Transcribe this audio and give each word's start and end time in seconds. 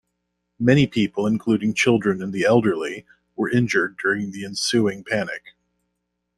Many 0.59 0.87
people, 0.87 1.27
including 1.27 1.75
children 1.75 2.23
and 2.23 2.33
the 2.33 2.43
elderly, 2.43 3.05
were 3.35 3.51
injured 3.51 3.97
during 3.97 4.31
the 4.31 4.43
ensuing 4.43 5.03
panic. 5.03 5.53